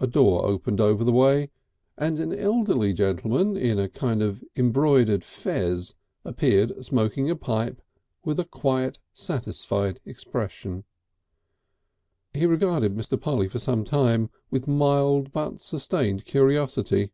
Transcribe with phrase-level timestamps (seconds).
[0.00, 1.50] A door opened over the way,
[1.98, 5.94] and an elderly gentleman in a kind of embroidered fez
[6.24, 7.82] appeared smoking a pipe
[8.24, 10.84] with a quiet satisfied expression.
[12.32, 13.20] He regarded Mr.
[13.20, 17.12] Polly for some time with mild but sustained curiosity.